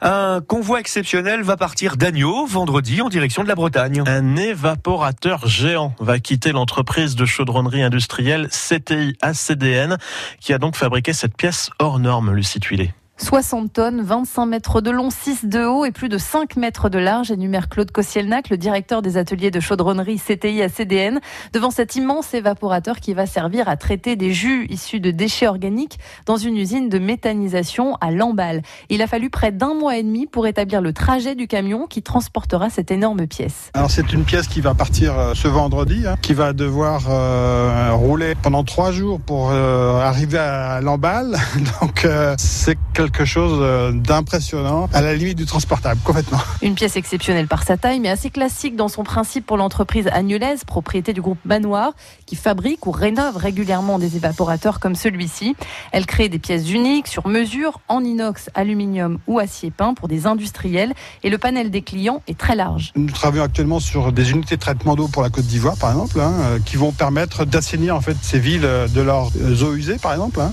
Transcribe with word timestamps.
Un 0.00 0.40
convoi 0.40 0.80
exceptionnel 0.80 1.42
va 1.42 1.56
partir 1.56 1.96
d'Agneau 1.96 2.46
vendredi 2.46 3.02
en 3.02 3.08
direction 3.08 3.42
de 3.42 3.48
la 3.48 3.54
Bretagne. 3.54 4.02
Un 4.06 4.36
évaporateur 4.36 5.46
géant 5.46 5.94
va 5.98 6.18
quitter 6.20 6.52
l'entreprise 6.52 7.16
de 7.16 7.24
chaudronnerie 7.24 7.82
industrielle 7.82 8.48
CTI 8.48 9.16
ACDN 9.20 9.98
qui 10.40 10.52
a 10.52 10.58
donc 10.58 10.76
fabriqué 10.76 11.12
cette 11.12 11.36
pièce 11.36 11.70
hors 11.78 11.98
norme, 11.98 12.32
Lucie 12.32 12.60
Tuilé. 12.60 12.92
60 13.18 13.72
tonnes, 13.72 14.02
25 14.02 14.46
mètres 14.46 14.80
de 14.80 14.90
long, 14.90 15.10
6 15.10 15.46
de 15.46 15.64
haut 15.64 15.84
et 15.84 15.90
plus 15.90 16.08
de 16.08 16.18
5 16.18 16.56
mètres 16.56 16.88
de 16.88 16.98
large, 16.98 17.30
énumère 17.30 17.68
Claude 17.68 17.90
Kossielnac, 17.90 18.48
le 18.48 18.56
directeur 18.56 19.02
des 19.02 19.16
ateliers 19.16 19.50
de 19.50 19.60
chaudronnerie 19.60 20.18
CTI 20.18 20.62
à 20.62 20.68
CDN, 20.68 21.20
devant 21.52 21.70
cet 21.70 21.96
immense 21.96 22.32
évaporateur 22.32 23.00
qui 23.00 23.14
va 23.14 23.26
servir 23.26 23.68
à 23.68 23.76
traiter 23.76 24.16
des 24.16 24.32
jus 24.32 24.66
issus 24.70 25.00
de 25.00 25.10
déchets 25.10 25.48
organiques 25.48 25.98
dans 26.26 26.36
une 26.36 26.56
usine 26.56 26.88
de 26.88 26.98
méthanisation 26.98 27.96
à 28.00 28.10
Lamballe. 28.10 28.62
Il 28.88 29.02
a 29.02 29.06
fallu 29.06 29.30
près 29.30 29.52
d'un 29.52 29.74
mois 29.74 29.96
et 29.96 30.02
demi 30.02 30.26
pour 30.26 30.46
établir 30.46 30.80
le 30.80 30.92
trajet 30.92 31.34
du 31.34 31.46
camion 31.48 31.86
qui 31.86 32.02
transportera 32.02 32.70
cette 32.70 32.90
énorme 32.90 33.26
pièce. 33.26 33.70
Alors 33.74 33.90
c'est 33.90 34.12
une 34.12 34.24
pièce 34.24 34.46
qui 34.46 34.60
va 34.60 34.74
partir 34.74 35.18
euh, 35.18 35.34
ce 35.34 35.48
vendredi, 35.48 36.04
hein, 36.06 36.16
qui 36.22 36.34
va 36.34 36.52
devoir 36.52 37.02
euh, 37.10 37.92
rouler 37.92 38.34
pendant 38.40 38.64
trois 38.64 38.92
jours 38.92 39.20
pour 39.20 39.50
euh, 39.50 40.00
arriver 40.00 40.38
à 40.38 40.80
Lamballe. 40.80 41.36
Donc 41.80 42.06
c'est 42.38 42.78
quelque 42.98 43.24
chose 43.24 43.60
euh, 43.62 43.92
d'impressionnant, 43.92 44.88
à 44.92 45.00
la 45.00 45.14
limite 45.14 45.38
du 45.38 45.46
transportable, 45.46 46.00
complètement. 46.02 46.40
Une 46.62 46.74
pièce 46.74 46.96
exceptionnelle 46.96 47.46
par 47.46 47.62
sa 47.62 47.76
taille, 47.76 48.00
mais 48.00 48.08
assez 48.08 48.28
classique 48.28 48.74
dans 48.74 48.88
son 48.88 49.04
principe 49.04 49.46
pour 49.46 49.56
l'entreprise 49.56 50.08
agnolaise, 50.12 50.64
propriété 50.64 51.12
du 51.12 51.20
groupe 51.20 51.38
Manoir, 51.44 51.92
qui 52.26 52.34
fabrique 52.34 52.88
ou 52.88 52.90
rénove 52.90 53.36
régulièrement 53.36 54.00
des 54.00 54.16
évaporateurs 54.16 54.80
comme 54.80 54.96
celui-ci. 54.96 55.54
Elle 55.92 56.06
crée 56.06 56.28
des 56.28 56.40
pièces 56.40 56.68
uniques, 56.72 57.06
sur 57.06 57.28
mesure, 57.28 57.80
en 57.86 58.02
inox, 58.02 58.50
aluminium 58.54 59.18
ou 59.28 59.38
acier 59.38 59.70
peint 59.70 59.94
pour 59.94 60.08
des 60.08 60.26
industriels, 60.26 60.92
et 61.22 61.30
le 61.30 61.38
panel 61.38 61.70
des 61.70 61.82
clients 61.82 62.22
est 62.26 62.36
très 62.36 62.56
large. 62.56 62.92
Nous 62.96 63.12
travaillons 63.12 63.44
actuellement 63.44 63.78
sur 63.78 64.10
des 64.10 64.32
unités 64.32 64.56
de 64.56 64.60
traitement 64.60 64.96
d'eau 64.96 65.06
pour 65.06 65.22
la 65.22 65.30
Côte 65.30 65.46
d'Ivoire, 65.46 65.76
par 65.76 65.92
exemple, 65.92 66.18
hein, 66.18 66.32
euh, 66.40 66.58
qui 66.66 66.76
vont 66.76 66.90
permettre 66.90 67.44
d'assainir 67.44 67.94
en 67.94 68.00
fait 68.00 68.16
ces 68.22 68.40
villes 68.40 68.64
euh, 68.64 68.88
de 68.88 69.02
leurs 69.02 69.30
eaux 69.62 69.74
usées, 69.74 69.98
par 69.98 70.14
exemple. 70.14 70.40
Hein. 70.40 70.50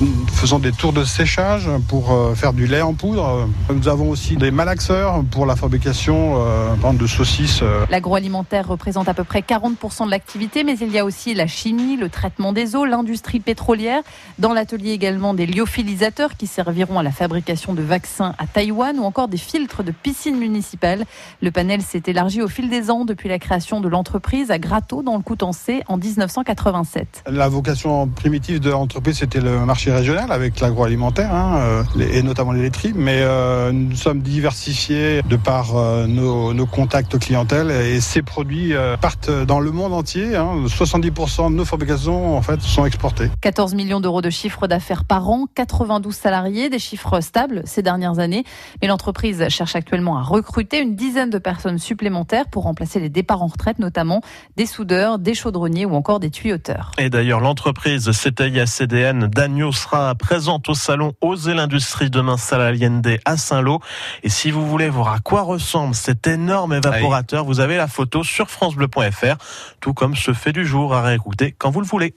Nous 0.00 0.26
faisons 0.32 0.58
des 0.58 0.72
tours 0.72 0.94
de 0.94 1.04
séchage 1.04 1.68
pour 1.80 2.12
euh, 2.12 2.34
faire 2.34 2.52
du 2.52 2.66
lait 2.66 2.82
en 2.82 2.94
poudre. 2.94 3.48
Nous 3.72 3.88
avons 3.88 4.10
aussi 4.10 4.36
des 4.36 4.50
malaxeurs 4.50 5.22
pour 5.30 5.46
la 5.46 5.56
fabrication 5.56 6.36
euh, 6.38 6.92
de 6.92 7.06
saucisses. 7.06 7.60
euh. 7.62 7.86
L'agroalimentaire 7.90 8.68
représente 8.68 9.08
à 9.08 9.14
peu 9.14 9.24
près 9.24 9.40
40% 9.40 10.06
de 10.06 10.10
l'activité, 10.10 10.64
mais 10.64 10.76
il 10.78 10.92
y 10.92 10.98
a 10.98 11.04
aussi 11.04 11.34
la 11.34 11.46
chimie, 11.46 11.96
le 11.96 12.08
traitement 12.08 12.52
des 12.52 12.76
eaux, 12.76 12.84
l'industrie 12.84 13.40
pétrolière. 13.40 14.02
Dans 14.38 14.52
l'atelier 14.52 14.90
également 14.90 15.34
des 15.34 15.46
lyophilisateurs 15.46 16.36
qui 16.36 16.46
serviront 16.46 16.98
à 16.98 17.02
la 17.02 17.10
fabrication 17.10 17.74
de 17.74 17.82
vaccins 17.82 18.34
à 18.38 18.46
Taïwan 18.46 18.98
ou 18.98 19.04
encore 19.04 19.28
des 19.28 19.36
filtres 19.36 19.82
de 19.82 19.90
piscines 19.92 20.38
municipales. 20.38 21.04
Le 21.40 21.50
panel 21.50 21.82
s'est 21.82 22.02
élargi 22.06 22.42
au 22.42 22.48
fil 22.48 22.68
des 22.68 22.90
ans 22.90 23.04
depuis 23.04 23.28
la 23.28 23.38
création 23.38 23.80
de 23.80 23.88
l'entreprise 23.88 24.50
à 24.50 24.58
Grato 24.58 25.02
dans 25.02 25.16
le 25.16 25.22
Coutançais 25.22 25.82
en 25.88 25.96
1987. 25.96 27.24
La 27.30 27.48
vocation 27.48 28.06
primitive 28.08 28.60
de 28.60 28.70
l'entreprise, 28.70 29.18
c'était 29.18 29.40
le 29.40 29.64
marché 29.64 29.92
régional 29.92 30.30
avec 30.32 30.60
l'agroalimentaire, 30.60 31.34
hein, 31.34 31.58
euh, 31.64 31.82
et 31.98 32.22
notamment 32.22 32.52
les 32.52 32.62
laiteries. 32.62 32.92
Mais 32.94 33.18
euh, 33.20 33.72
nous 33.72 33.96
sommes 33.96 34.20
diversifiés 34.20 35.22
de 35.28 35.36
par 35.36 35.76
euh, 35.76 36.06
nos, 36.06 36.52
nos 36.54 36.66
contacts 36.66 37.18
clientèle 37.18 37.70
et 37.70 38.00
ces 38.00 38.22
produits 38.22 38.74
euh, 38.74 38.96
partent 38.96 39.30
dans 39.30 39.60
le 39.60 39.70
monde 39.72 39.92
entier. 39.92 40.36
hein. 40.36 40.64
70% 40.66 41.50
de 41.50 41.56
nos 41.56 41.64
fabrications 41.64 42.36
en 42.36 42.42
fait 42.42 42.60
sont 42.60 42.84
exportées. 42.84 43.30
14 43.40 43.74
millions 43.74 44.00
d'euros 44.00 44.20
de 44.22 44.30
chiffre 44.30 44.66
d'affaires 44.66 45.04
par 45.04 45.28
an, 45.28 45.46
92 45.54 46.14
salariés, 46.14 46.68
des 46.70 46.78
chiffres 46.78 47.20
stables 47.20 47.62
ces 47.64 47.82
dernières 47.82 48.18
années. 48.18 48.44
Mais 48.82 48.88
l'entreprise 48.88 49.48
cherche 49.48 49.74
actuellement 49.76 50.18
à 50.18 50.22
recruter 50.22 50.80
une 50.80 50.94
dizaine 50.96 51.30
de 51.30 51.38
personnes 51.38 51.78
supplémentaires 51.78 52.46
pour 52.50 52.64
remplacer 52.64 53.00
les 53.00 53.08
départs 53.08 53.42
en 53.42 53.46
retraite, 53.46 53.78
notamment 53.78 54.20
des 54.56 54.66
soudeurs, 54.66 55.18
des 55.18 55.34
chaudronniers 55.34 55.86
ou 55.86 55.94
encore 55.94 56.20
des 56.20 56.30
tuyauteurs. 56.30 56.90
Et 56.98 57.10
d'ailleurs, 57.10 57.40
l'entreprise 57.40 58.10
CTI 58.10 58.60
ACDN 58.60 59.26
d'Agneau 59.28 59.72
sera 59.72 60.14
présente 60.14 60.68
au 60.68 60.74
salon 60.74 61.12
Oser 61.20 61.53
l'industrie 61.54 62.10
demain 62.10 62.36
salle 62.36 62.60
Allende 62.60 63.18
à 63.24 63.36
Saint-Lô. 63.36 63.80
Et 64.22 64.28
si 64.28 64.50
vous 64.50 64.66
voulez 64.66 64.88
voir 64.88 65.12
à 65.12 65.18
quoi 65.20 65.42
ressemble 65.42 65.94
cet 65.94 66.26
énorme 66.26 66.74
évaporateur, 66.74 67.44
vous 67.44 67.60
avez 67.60 67.76
la 67.76 67.88
photo 67.88 68.22
sur 68.22 68.50
francebleu.fr, 68.50 69.36
tout 69.80 69.94
comme 69.94 70.16
ce 70.16 70.32
fait 70.32 70.52
du 70.52 70.66
jour 70.66 70.94
à 70.94 71.02
réécouter 71.02 71.54
quand 71.56 71.70
vous 71.70 71.80
le 71.80 71.86
voulez. 71.86 72.14